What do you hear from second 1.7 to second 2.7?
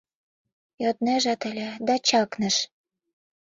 да чакныш.